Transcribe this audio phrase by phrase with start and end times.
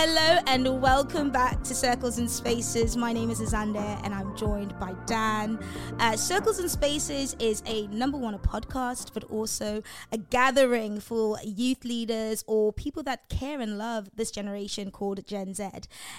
[0.00, 2.96] Hello and welcome back to Circles and Spaces.
[2.96, 5.58] My name is Azande and I'm joined by Dan.
[5.98, 9.82] Uh, Circles and Spaces is a number one a podcast, but also
[10.12, 15.52] a gathering for youth leaders or people that care and love this generation called Gen
[15.52, 15.68] Z.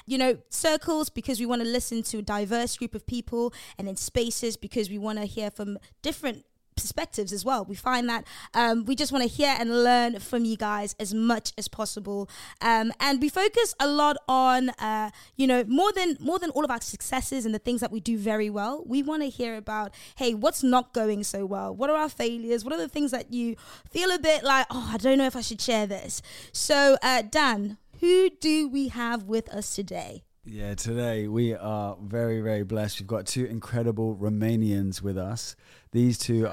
[0.05, 3.88] You know, Circles because we want to listen to a diverse group of people, and
[3.88, 6.43] in Spaces because we want to hear from different
[6.80, 7.66] perspectives as well.
[7.66, 11.13] We find that um, we just want to hear and learn from you guys as
[11.13, 12.30] much as possible,
[12.62, 16.66] um, and we focus a lot on uh, you know more than more than all
[16.66, 18.84] of our successes and the things that we do very well.
[18.85, 21.76] We want to hear about hey, what's not going so well?
[21.76, 22.63] What are our failures?
[22.63, 23.55] What are the things that you
[23.90, 26.21] feel a bit like oh, I don't know if I should share this.
[26.52, 30.23] So uh, Dan, who do we have with us today?
[30.45, 33.02] Yeah, today we are very, very blessed.
[33.02, 35.55] We've got two incredible Romanians with us.
[35.91, 36.49] These two,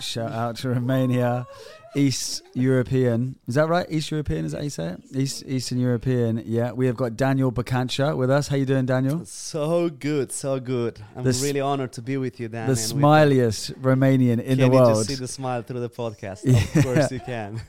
[0.00, 1.46] shout out to Romania,
[1.94, 3.36] East European.
[3.46, 3.86] Is that right?
[3.90, 5.02] East European, is that how you say it?
[5.14, 6.42] East Eastern European.
[6.46, 8.48] Yeah, we have got Daniel Bakancha with us.
[8.48, 9.26] How you doing, Daniel?
[9.26, 10.98] So good, so good.
[11.14, 12.66] I'm The s- really honored to be with you, Dan.
[12.66, 14.94] The and smiliest Romanian in Can the you world.
[14.96, 16.42] just see the smile through the podcast?
[16.44, 16.58] Yeah.
[16.78, 17.60] Of course you can.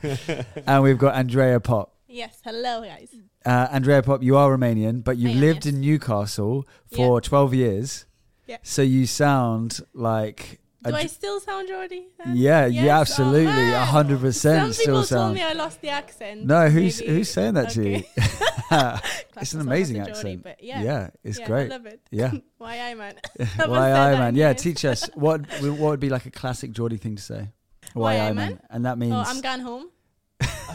[0.66, 1.93] and we've got Andrea Pop.
[2.14, 3.12] Yes, hello guys.
[3.44, 5.74] Uh, Andrea Pop, you are Romanian, but you've am, lived yes.
[5.74, 8.06] in Newcastle for 12 years.
[8.46, 8.58] Yeah.
[8.62, 10.60] So you sound like.
[10.84, 12.06] Do I still sound Geordie?
[12.24, 12.36] then?
[12.36, 12.86] yeah, Yes?
[12.86, 13.82] Oh, absolutely, man.
[13.82, 16.44] a hundred Some percent still people told me I lost the accent.
[16.44, 18.02] No, who's Maybe- who's saying that to you?
[19.40, 20.42] It's an amazing Geordie, accent.
[20.44, 21.64] but yeah, it's yeah, great.
[21.72, 22.00] I love it.
[22.12, 22.30] Yeah.
[22.58, 23.14] Why I man?
[23.56, 24.36] Why I man?
[24.36, 27.48] Yeah, teach us what what would be like a classic Geordie thing to say.
[27.92, 28.60] Why I I man?
[28.70, 29.86] and that means Oh, I'm gone home.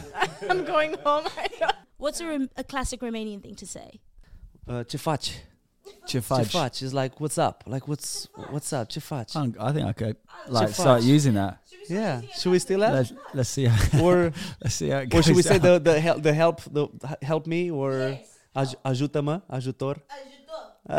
[0.49, 1.25] I'm going home.
[1.97, 3.99] What's a, Rom- a classic Romanian thing to say?
[4.67, 5.33] Uh, ce faci?
[6.05, 7.63] ce Ce faci is like, what's up?
[7.67, 8.89] Like, what's what's up?
[8.89, 9.35] Ce faci?
[9.35, 10.15] I'm- I think I could
[10.47, 11.57] like Ce start using that.
[11.89, 12.21] Yeah.
[12.37, 12.93] Should we still that?
[12.93, 14.31] Let's, let's see how or
[14.63, 15.83] let's see how it or should we say down.
[15.83, 16.87] the the help the help the
[17.21, 18.19] help me or
[18.55, 19.97] aj- ajută-mă, ajutor?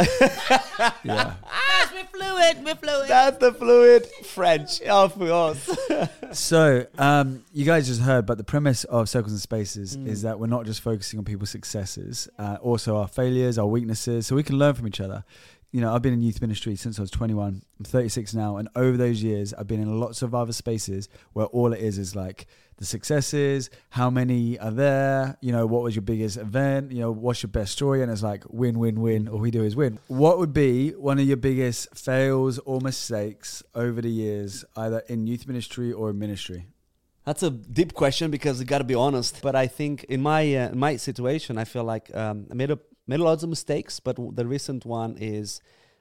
[1.05, 1.35] yeah.
[1.43, 2.65] Guys, we're fluid.
[2.65, 3.09] We're fluid.
[3.09, 5.69] That's the fluid French, of course.
[6.33, 10.07] So, um, you guys just heard, but the premise of Circles and Spaces Mm.
[10.07, 14.29] is that we're not just focusing on people's successes, uh, also our failures, our weaknesses,
[14.29, 15.25] so we can learn from each other.
[15.73, 17.63] You know, I've been in youth ministry since I was 21.
[17.81, 21.47] I'm 36 now, and over those years, I've been in lots of other spaces where
[21.47, 22.47] all it is is like
[22.81, 27.13] the successes, how many are there, you know, what was your biggest event, you know,
[27.13, 29.29] what's your best story, and it's like win, win, win.
[29.29, 29.99] All we do is win.
[30.09, 35.27] What would be one of your biggest fails or mistakes over the years, either in
[35.27, 36.69] youth ministry or in ministry?
[37.27, 39.43] That's a deep question because you got to be honest.
[39.43, 42.79] But I think in my uh, my situation, I feel like um, I made a
[43.07, 44.01] made lots of mistakes.
[44.01, 45.61] But the recent one is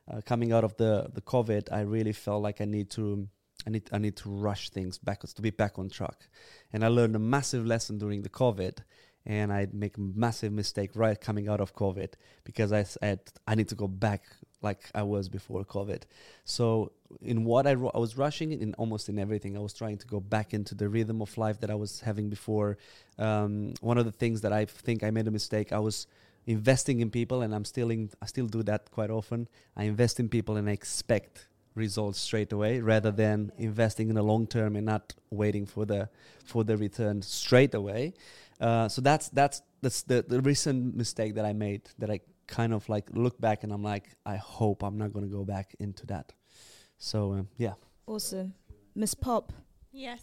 [0.10, 1.74] uh, coming out of the the COVID.
[1.74, 3.28] I really felt like I need to
[3.68, 6.28] I need I need to rush things backwards to be back on track.
[6.74, 8.78] And I learned a massive lesson during the COVID.
[9.26, 12.14] And I make a massive mistake right coming out of COVID
[12.46, 14.24] because I said I need to go back
[14.62, 16.04] like I was before COVID.
[16.46, 19.58] So in what I, ru- I was rushing in almost in everything.
[19.58, 22.30] I was trying to go back into the rhythm of life that I was having
[22.30, 22.78] before.
[23.18, 25.72] Um, one of the things that I think I made a mistake.
[25.72, 26.08] I was
[26.46, 29.48] investing in people, and I'm still in, I still do that quite often.
[29.76, 31.49] I invest in people and I expect
[31.80, 36.10] results straight away rather than investing in the long term and not waiting for the
[36.46, 38.14] for the return straight away.
[38.60, 42.74] Uh, so that's that's that's the, the recent mistake that I made that I kind
[42.74, 45.76] of like look back and I'm like I hope I'm not going to go back
[45.80, 46.34] into that.
[46.98, 47.74] So um, yeah.
[48.06, 48.54] Awesome.
[48.94, 49.54] Miss Pop.
[49.92, 50.22] Yes.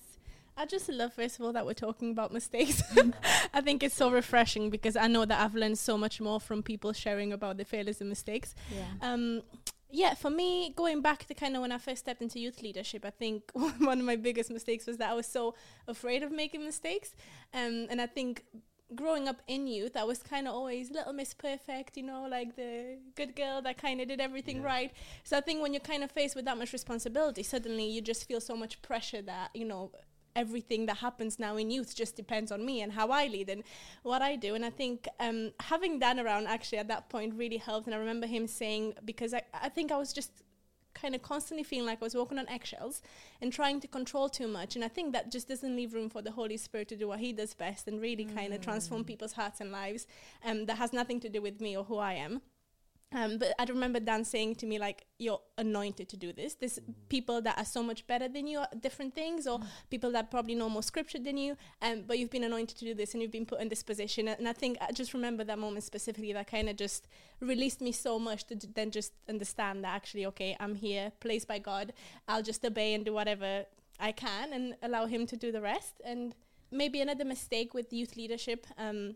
[0.58, 2.82] I just love, first of all, that we're talking about mistakes.
[3.54, 6.62] I think it's so refreshing because I know that I've learned so much more from
[6.62, 8.54] people sharing about their failures and mistakes.
[8.74, 8.86] Yeah.
[9.02, 9.42] Um,
[9.90, 13.04] yeah, for me, going back to kind of when I first stepped into youth leadership,
[13.04, 15.54] I think one of my biggest mistakes was that I was so
[15.86, 17.14] afraid of making mistakes.
[17.54, 18.44] Um, and I think
[18.94, 22.56] growing up in youth, I was kind of always little Miss Perfect, you know, like
[22.56, 24.92] the good girl that kind of did everything right.
[25.24, 28.26] So I think when you're kind of faced with that much responsibility, suddenly you just
[28.26, 29.90] feel so much pressure that, you know,
[30.36, 33.64] everything that happens now in youth just depends on me and how I lead and
[34.02, 34.54] what I do.
[34.54, 37.86] And I think um, having Dan around actually at that point really helped.
[37.86, 40.30] And I remember him saying, because I, I think I was just
[40.94, 43.02] kind of constantly feeling like I was walking on eggshells
[43.40, 44.76] and trying to control too much.
[44.76, 47.18] And I think that just doesn't leave room for the Holy Spirit to do what
[47.20, 50.06] He does best and really kind of transform people's hearts and lives.
[50.44, 52.40] Um, that has nothing to do with me or who I am.
[53.12, 56.54] Um, but I remember Dan saying to me, like, you're anointed to do this.
[56.54, 59.60] There's people that are so much better than you at different things, or
[59.90, 62.94] people that probably know more scripture than you, um, but you've been anointed to do
[62.94, 64.26] this and you've been put in this position.
[64.26, 67.06] And I think I just remember that moment specifically that kind of just
[67.40, 71.46] released me so much to d- then just understand that actually, okay, I'm here, placed
[71.46, 71.92] by God.
[72.26, 73.66] I'll just obey and do whatever
[74.00, 76.00] I can and allow Him to do the rest.
[76.04, 76.34] And
[76.72, 78.66] maybe another mistake with youth leadership.
[78.76, 79.14] Um,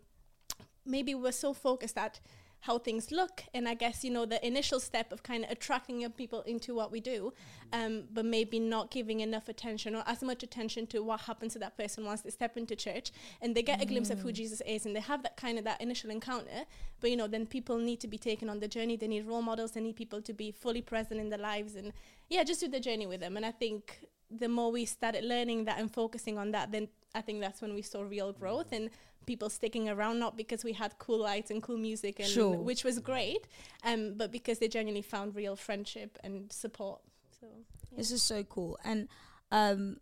[0.86, 2.20] maybe we're so focused at
[2.60, 6.00] how things look and i guess you know the initial step of kind of attracting
[6.00, 7.32] young people into what we do
[7.72, 11.58] um, but maybe not giving enough attention or as much attention to what happens to
[11.58, 14.60] that person once they step into church and they get a glimpse of who jesus
[14.66, 16.64] is and they have that kind of that initial encounter
[17.00, 19.42] but you know then people need to be taken on the journey they need role
[19.42, 21.92] models they need people to be fully present in their lives and
[22.28, 25.64] yeah just do the journey with them and i think the more we started learning
[25.64, 28.90] that and focusing on that then i think that's when we saw real growth and
[29.26, 32.56] people sticking around not because we had cool lights and cool music and Sure.
[32.56, 33.46] which was great
[33.84, 37.00] um but because they genuinely found real friendship and support
[37.40, 37.46] so
[37.90, 37.98] yeah.
[37.98, 38.78] This is so cool.
[38.84, 39.08] And
[39.50, 39.96] um,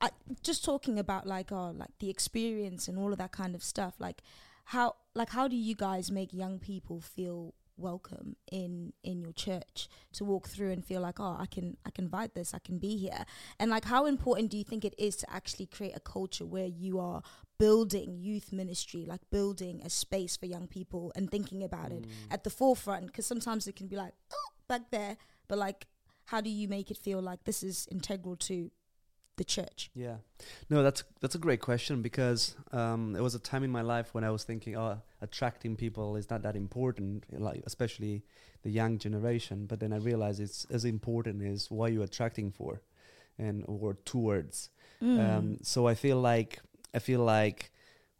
[0.00, 0.10] I,
[0.42, 3.94] just talking about like oh like the experience and all of that kind of stuff.
[3.98, 4.22] Like
[4.64, 9.88] how like how do you guys make young people feel welcome in in your church
[10.12, 12.78] to walk through and feel like oh I can I can vibe this I can
[12.78, 13.24] be here.
[13.58, 16.66] And like how important do you think it is to actually create a culture where
[16.66, 17.22] you are
[17.58, 22.10] building youth ministry like building a space for young people and thinking about it mm.
[22.30, 23.06] at the forefront?
[23.06, 25.16] Because sometimes it can be like oh back there.
[25.48, 25.86] But like
[26.26, 28.70] how do you make it feel like this is integral to
[29.40, 30.16] the church Yeah,
[30.68, 34.08] no, that's that's a great question because um, there was a time in my life
[34.14, 38.22] when I was thinking, oh, attracting people is not that important, like especially
[38.62, 39.66] the young generation.
[39.70, 42.82] But then I realized it's as important as why you're attracting for,
[43.38, 44.68] and or towards.
[45.02, 45.18] Mm.
[45.24, 46.60] Um, so I feel like
[46.94, 47.72] I feel like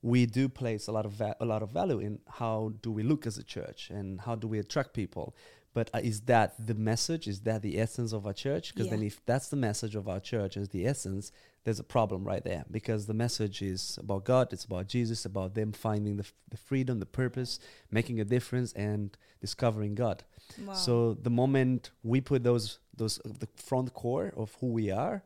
[0.03, 3.03] we do place a lot of va- a lot of value in how do we
[3.03, 5.35] look as a church and how do we attract people.
[5.73, 7.29] But uh, is that the message?
[7.29, 8.75] Is that the essence of our church?
[8.75, 11.31] Because then, if that's the message of our church, is the essence,
[11.65, 12.65] there's a problem right there.
[12.71, 16.57] Because the message is about God, it's about Jesus, about them finding the, f- the
[16.57, 20.25] freedom, the purpose, making a difference, and discovering God.
[20.67, 20.75] Wow.
[20.75, 25.23] So the moment we put those those uh, the front core of who we are,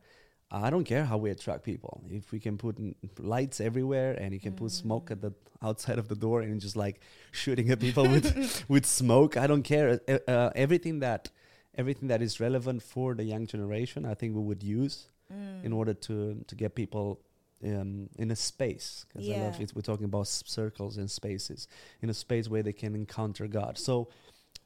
[0.51, 2.03] I don't care how we attract people.
[2.11, 5.33] If we can put n- lights everywhere and you can put smoke at the
[5.63, 7.01] outside of the door and just like
[7.33, 10.01] shooting at people with with smoke, I don't care.
[10.09, 11.31] Uh, uh, everything that
[11.77, 15.65] everything that is relevant for the young generation, I think we would use Mm.
[15.65, 17.19] in order to to get people
[17.65, 19.63] um, in a space because I love Yeah.
[19.65, 19.73] it.
[19.75, 21.67] We're talking about s- circles and spaces
[22.03, 23.79] in a space where they can encounter God.
[23.79, 24.09] So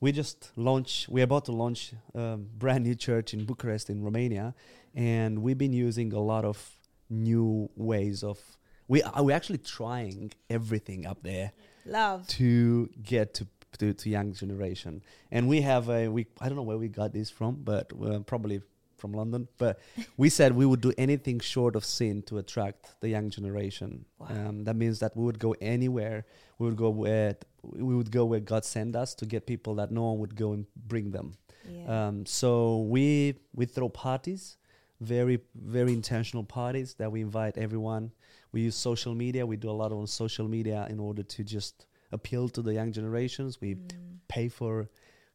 [0.01, 1.09] we just launched.
[1.09, 4.55] We're about to launch a brand new church in Bucharest in Romania,
[4.95, 6.71] and we've been using a lot of
[7.11, 8.39] new ways of.
[8.87, 11.53] We are we're actually trying everything up there
[11.85, 13.47] love to get to
[13.79, 15.03] to, to young generation.
[15.31, 18.21] And we have a we I don't know where we got this from, but uh,
[18.21, 18.63] probably
[18.97, 19.49] from London.
[19.59, 19.79] But
[20.17, 24.05] we said we would do anything short of sin to attract the young generation.
[24.19, 24.29] Wow.
[24.31, 26.25] Um, that means that we would go anywhere.
[26.59, 27.37] We would go where
[27.73, 30.53] we would go where God sent us to get people that no one would go
[30.53, 31.29] and bring them.
[31.69, 32.51] yeah Um, so
[32.95, 34.57] we we throw parties,
[35.01, 38.11] very very intentional parties that we invite everyone.
[38.53, 39.45] We use social media.
[39.47, 42.93] We do a lot on social media in order to just appeal to the young
[42.93, 43.61] generations.
[43.61, 44.19] We Mm.
[44.29, 44.89] pay for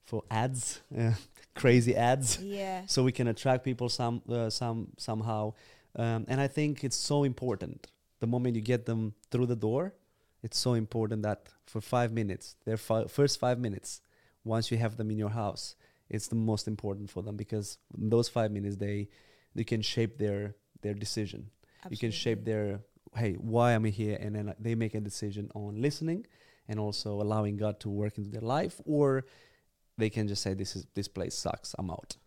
[0.05, 1.13] for ads, uh,
[1.61, 5.53] crazy ads, yeah so we can attract people some uh, some somehow.
[5.95, 7.87] Um, and I think it's so important.
[8.19, 9.93] The moment you get them through the door,
[10.43, 14.01] it's so important that for five minutes, their fi- first five minutes,
[14.43, 15.75] once you have them in your house,
[16.09, 19.09] it's the most important for them because in those five minutes they
[19.55, 21.49] they can shape their their decision.
[21.89, 22.81] You can shape their
[23.15, 24.17] hey, why am I here?
[24.19, 26.25] And then they make a decision on listening
[26.67, 29.25] and also allowing God to work into their life, or
[29.97, 32.17] they can just say this is this place sucks, I'm out.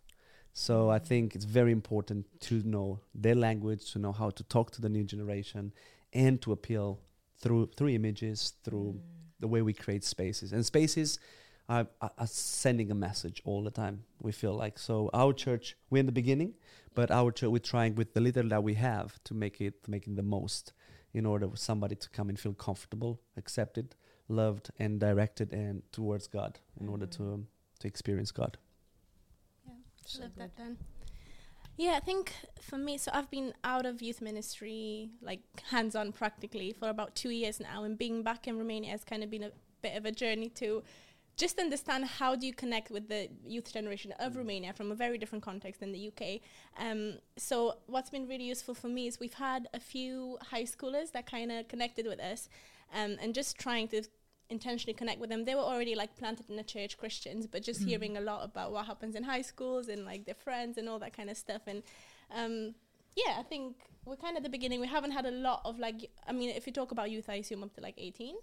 [0.53, 1.05] So I mm-hmm.
[1.05, 4.89] think it's very important to know their language, to know how to talk to the
[4.89, 5.71] new generation,
[6.13, 6.99] and to appeal
[7.39, 9.01] through through images, through Mm.
[9.39, 10.51] the way we create spaces.
[10.53, 11.19] And spaces
[11.69, 14.03] are, are, are sending a message all the time.
[14.21, 15.09] We feel like so.
[15.13, 16.53] Our church, we're in the beginning,
[16.95, 20.15] but our church, we're trying with the little that we have to make it making
[20.15, 20.73] the most
[21.13, 23.95] in order for somebody to come and feel comfortable, accepted,
[24.27, 27.47] loved, and directed, and towards God in order to um,
[27.79, 28.57] to experience God.
[29.65, 29.73] Yeah,
[30.05, 30.65] So love that good.
[30.65, 30.77] then.
[31.77, 36.11] Yeah, I think for me, so I've been out of youth ministry, like hands on
[36.11, 37.83] practically, for about two years now.
[37.83, 39.51] And being back in Romania has kind of been a
[39.83, 40.83] bit of a journey to
[41.35, 45.19] just understand how do you connect with the youth generation of Romania from a very
[45.19, 46.41] different context than the UK.
[46.79, 51.11] Um, so what's been really useful for me is we've had a few high schoolers
[51.11, 52.49] that kind of connected with us,
[52.91, 54.01] um, and just trying to
[54.49, 55.45] intentionally connect with them.
[55.45, 57.87] They were already like planted in the church Christians, but just Mhm.
[57.87, 60.99] hearing a lot about what happens in high schools and like their friends and all
[60.99, 61.63] that kind of stuff.
[61.67, 61.83] And
[62.31, 62.75] um,
[63.15, 63.75] yeah, I think
[64.05, 64.79] we're kind of at the beginning.
[64.79, 67.35] We haven't had a lot of like, I mean, if you talk about youth, I
[67.35, 68.35] assume up to like 18.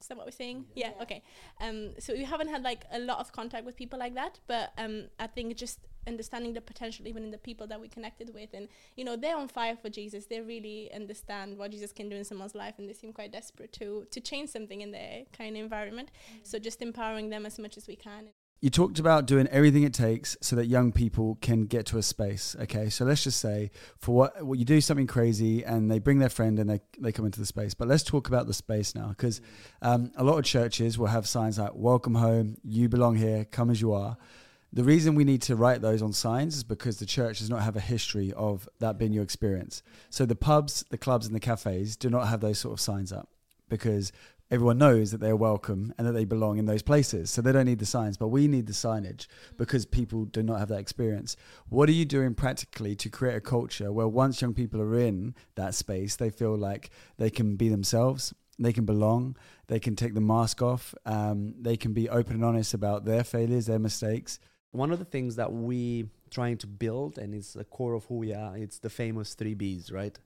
[0.00, 0.66] Is that what we're saying?
[0.74, 0.92] Yeah.
[1.00, 1.22] Okay.
[1.60, 4.72] Um, so we haven't had like a lot of contact with people like that, but
[4.76, 8.50] um, I think just understanding the potential even in the people that we connected with.
[8.54, 10.26] And you know they're on fire for jesus.
[10.26, 13.72] They really understand what jesus can do in someone's life and they seem quite desperate
[13.74, 16.10] to to change something in their kind of environment.
[16.42, 18.28] So just empowering them as much as we can.
[18.64, 22.02] You talked about doing everything it takes so that young people can get to a
[22.02, 22.56] space.
[22.62, 26.18] Okay, so let's just say for what, what you do something crazy and they bring
[26.18, 27.74] their friend and they, they come into the space.
[27.74, 29.42] But let's talk about the space now because
[29.82, 33.68] um, a lot of churches will have signs like "Welcome home," "You belong here," "Come
[33.68, 34.16] as you are."
[34.74, 37.62] The reason we need to write those on signs is because the church does not
[37.62, 39.84] have a history of that being your experience.
[40.10, 43.12] So the pubs, the clubs, and the cafes do not have those sort of signs
[43.12, 43.28] up
[43.68, 44.10] because
[44.50, 47.30] everyone knows that they're welcome and that they belong in those places.
[47.30, 50.58] So they don't need the signs, but we need the signage because people do not
[50.58, 51.36] have that experience.
[51.68, 55.36] What are you doing practically to create a culture where once young people are in
[55.54, 59.36] that space, they feel like they can be themselves, they can belong,
[59.68, 63.22] they can take the mask off, um, they can be open and honest about their
[63.22, 64.40] failures, their mistakes.
[64.74, 68.16] One of the things that we trying to build and it's the core of who
[68.16, 70.18] we are, it's the famous three B's, right?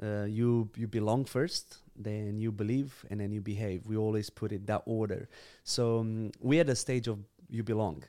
[0.00, 3.86] Uh, you you belong first, then you believe, and then you behave.
[3.86, 5.28] We always put it that order.
[5.64, 7.18] So um, we're at a stage of
[7.48, 8.04] you belong,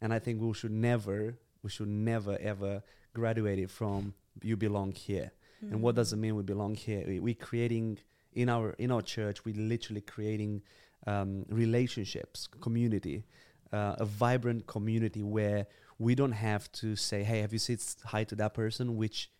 [0.00, 4.92] and I think we should never, we should never ever graduate it from you belong
[4.92, 5.30] here.
[5.62, 5.72] Mm.
[5.72, 7.04] And what does it mean we belong here?
[7.06, 7.98] We, we're creating
[8.32, 9.44] in our in our church.
[9.44, 10.62] We're literally creating
[11.06, 13.24] um, relationships, community,
[13.72, 15.66] uh, a vibrant community where
[15.98, 19.30] we don't have to say, "Hey, have you said hi to that person?" Which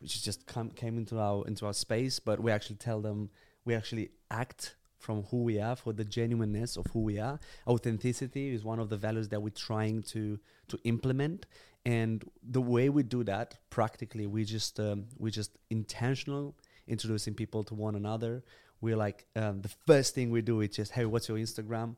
[0.00, 0.46] which just
[0.76, 3.30] came into our into our space, but we actually tell them
[3.64, 7.40] we actually act from who we are for the genuineness of who we are.
[7.66, 11.46] Authenticity is one of the values that we're trying to to implement,
[11.84, 16.56] and the way we do that practically, we just um, we just intentional
[16.86, 18.42] introducing people to one another.
[18.80, 21.96] We're like um, the first thing we do is just hey, what's your Instagram?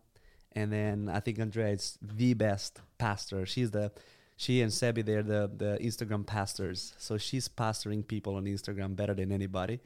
[0.54, 3.46] And then I think Andrea is the best pastor.
[3.46, 3.92] She's the
[4.36, 6.94] she and Sebi, they're the, the Instagram pastors.
[6.98, 9.78] So she's pastoring people on Instagram better than anybody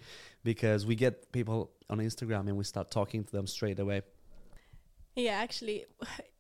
[0.45, 4.01] because we get people on Instagram and we start talking to them straight away.
[5.15, 5.85] Yeah, actually,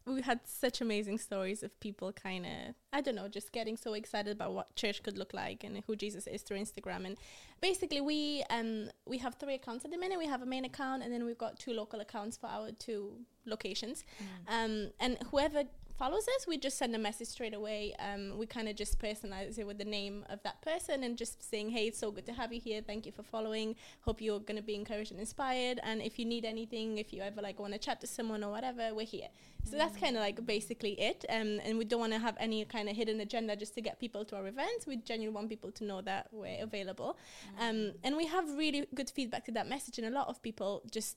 [0.06, 3.94] we had such amazing stories of people kind of, I don't know, just getting so
[3.94, 7.06] excited about what church could look like and who Jesus is through Instagram.
[7.06, 7.16] And
[7.60, 10.18] basically, we um we have three accounts at the minute.
[10.18, 13.18] We have a main account, and then we've got two local accounts for our two
[13.46, 14.04] locations.
[14.48, 14.64] Mm.
[14.64, 15.64] Um, and whoever
[15.98, 17.94] follows us, we just send a message straight away.
[17.98, 21.48] Um, we kind of just personalize it with the name of that person and just
[21.48, 22.82] saying, hey, it's so good to have you here.
[22.82, 23.76] Thank you for following.
[24.02, 25.80] Hope you're going to be encouraged and inspired.
[25.82, 28.50] And if you need anything, if you ever like want to chat to someone or
[28.50, 29.28] whatever, we're here.
[29.64, 31.24] So that's kind of like basically it.
[31.28, 33.98] Um, and we don't want to have any kind of hidden agenda just to get
[33.98, 34.86] people to our events.
[34.86, 37.18] We genuinely want people to know that we're available.
[37.58, 39.98] Um, and we have really good feedback to that message.
[39.98, 41.16] And a lot of people just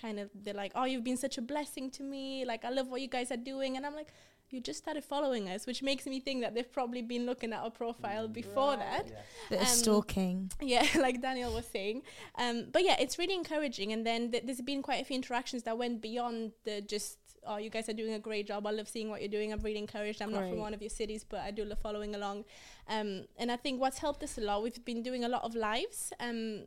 [0.00, 2.44] kind of they're like, "Oh, you've been such a blessing to me.
[2.44, 4.12] Like, I love what you guys are doing." And I'm like,
[4.50, 7.60] "You just started following us," which makes me think that they've probably been looking at
[7.60, 8.78] our profile mm, before right.
[8.78, 9.06] that.
[9.08, 9.20] Yeah.
[9.50, 10.52] Bit um, of stalking.
[10.60, 12.02] Yeah, like Daniel was saying.
[12.36, 13.92] Um, but yeah, it's really encouraging.
[13.92, 17.56] And then th- there's been quite a few interactions that went beyond the just oh,
[17.56, 18.66] you guys are doing a great job.
[18.66, 19.52] I love seeing what you're doing.
[19.52, 20.20] I'm really encouraged.
[20.20, 20.40] I'm great.
[20.40, 22.44] not from one of your cities, but I do love following along.
[22.88, 25.54] Um, and I think what's helped us a lot, we've been doing a lot of
[25.54, 26.12] lives.
[26.20, 26.64] Um,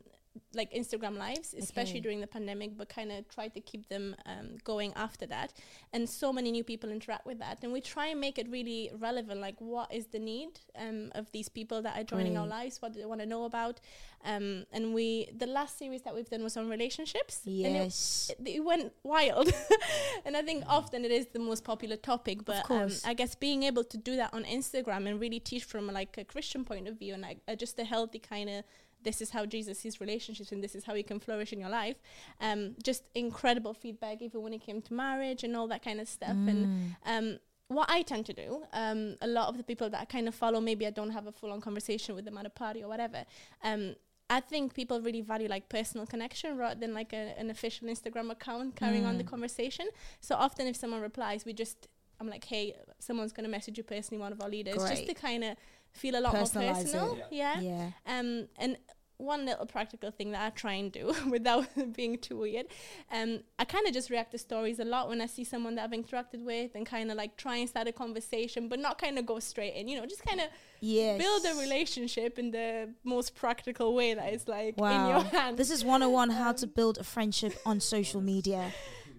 [0.54, 2.00] like Instagram lives, especially okay.
[2.00, 5.52] during the pandemic, but kind of try to keep them um, going after that.
[5.92, 8.90] And so many new people interact with that, and we try and make it really
[8.98, 9.40] relevant.
[9.40, 12.80] Like, what is the need um, of these people that are joining our lives?
[12.80, 13.80] What do they want to know about?
[14.24, 17.40] Um, and we, the last series that we've done was on relationships.
[17.44, 19.52] Yes, it, it, it, went wild,
[20.24, 22.44] and I think often it is the most popular topic.
[22.44, 25.88] But um, I guess being able to do that on Instagram and really teach from
[25.88, 28.64] like a Christian point of view and like uh, just a healthy kind of
[29.04, 31.68] this is how Jesus sees relationships and this is how he can flourish in your
[31.68, 31.96] life.
[32.40, 36.08] Um, just incredible feedback, even when it came to marriage and all that kind of
[36.08, 36.36] stuff.
[36.36, 36.48] Mm.
[36.48, 40.04] And um, what I tend to do, um, a lot of the people that I
[40.04, 42.50] kind of follow, maybe I don't have a full on conversation with them at a
[42.50, 43.24] party or whatever.
[43.62, 43.94] Um,
[44.30, 48.30] I think people really value like personal connection rather than like a, an official Instagram
[48.30, 49.08] account carrying mm.
[49.08, 49.28] on the mm.
[49.28, 49.88] conversation.
[50.20, 51.88] So often, if someone replies, we just
[52.22, 54.90] I'm like, hey, someone's gonna message you personally, one of our leaders, Great.
[54.90, 55.56] just to kind of
[55.92, 57.18] feel a lot more personal.
[57.30, 57.60] Yeah.
[57.60, 57.90] yeah.
[58.06, 58.76] Um, and
[59.22, 62.66] one little practical thing that I try and do without being too weird.
[63.10, 65.84] Um, I kind of just react to stories a lot when I see someone that
[65.84, 69.18] I've interacted with and kind of like try and start a conversation, but not kind
[69.18, 70.48] of go straight in, you know, just kind of
[70.80, 71.18] yes.
[71.18, 74.90] build a relationship in the most practical way that is like wow.
[74.90, 75.56] in your hand.
[75.56, 78.72] This is 101 um, how to build a friendship on social media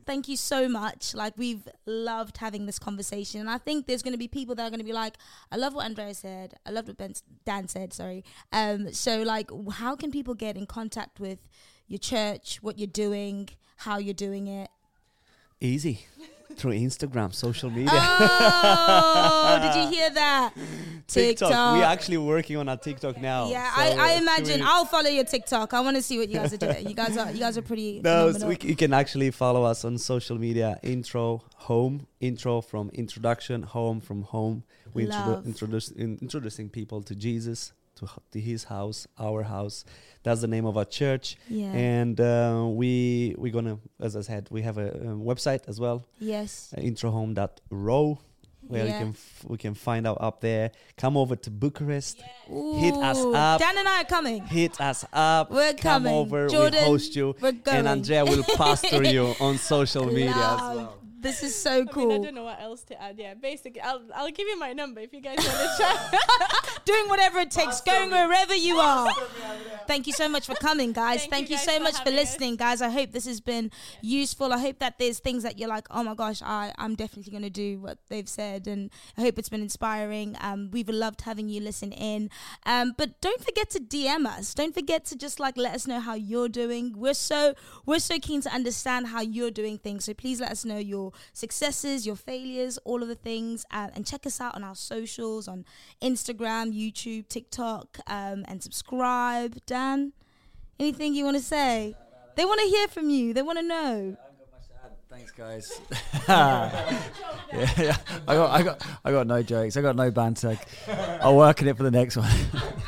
[0.05, 1.13] thank you so much.
[1.13, 4.63] Like we've loved having this conversation, and I think there's going to be people that
[4.63, 5.15] are going to be like,
[5.51, 6.55] "I love what Andrea said.
[6.65, 7.13] I love what ben,
[7.45, 8.24] Dan said." Sorry.
[8.51, 8.93] Um.
[8.93, 11.39] So like, how can people get in contact with
[11.88, 14.69] your church, what you're doing, how you're doing it?
[15.60, 16.05] Easy.
[16.57, 17.89] Through Instagram, social media.
[17.93, 20.53] Oh, did you hear that?
[21.07, 21.77] TikTok.
[21.77, 23.50] We're actually working on our TikTok now.
[23.50, 25.74] Yeah, so, I, I imagine I'll follow your TikTok.
[25.74, 26.88] I want to see what you guys are doing.
[26.88, 28.01] You guys are you guys are pretty.
[28.03, 30.79] No, so we, c- you can actually follow us on social media.
[30.83, 34.63] Intro home, intro from introduction, home from home.
[34.93, 39.85] We introdu- introduce in, introducing people to Jesus, to, to His house, our house.
[40.23, 41.65] That's the name of our church, yeah.
[41.73, 46.05] and uh, we we're gonna, as I said, we have a, um website as well,
[46.19, 46.73] yes.
[46.77, 48.19] uh, introhome.ro,
[48.67, 48.93] where Yeah.
[48.93, 50.71] you can f- we can find out up there.
[50.97, 53.59] Come over to Bucharest, hit us up.
[53.59, 54.43] Dan and I are coming.
[54.45, 55.51] hit us up.
[55.51, 56.13] We're come coming.
[56.13, 57.79] over, Jordan, we host you, We're going.
[57.79, 60.97] and Andrea will pastor you on social media as well.
[61.23, 63.17] This is so I mean, I don't know what else to add.
[63.17, 66.83] Yeah, basically, I'll I'll give you my number if you guys want to chat.
[66.85, 69.09] Doing whatever it takes, going wherever you are.
[69.87, 71.21] Thank you so much for coming, guys.
[71.21, 72.19] Thank Thank, you you, so for much for having us.
[72.19, 72.81] listening, guys.
[72.81, 74.51] I hope this has been useful.
[74.51, 77.43] I hope that there's things that you're like, oh my gosh, I, I'm definitely going
[77.43, 78.67] to do what they've said.
[78.67, 80.35] And I hope it's been inspiring.
[80.41, 82.29] Um, we've loved having you listen in.
[82.65, 84.53] Um, but don't forget to DM us.
[84.53, 86.93] Don't forget to just like let us know how you're doing.
[86.97, 87.53] We're so
[87.85, 90.03] we're so keen to understand how you're doing things.
[90.03, 94.05] So please let us know your successes, your failures, all of the things, uh, and
[94.05, 95.65] check us out on our socials on
[96.01, 99.58] Instagram, YouTube, TikTok, um, and subscribe.
[99.65, 100.13] Dan,
[100.79, 101.96] anything you want to say?
[102.36, 103.34] They want to hear from you.
[103.34, 104.17] They want to know.
[105.10, 105.79] Thanks, guys.
[106.27, 107.00] yeah,
[107.77, 107.98] yeah.
[108.27, 109.77] I got, I got, I got no jokes.
[109.77, 110.58] I got no banter.
[111.22, 112.32] I'll work on it for the next one.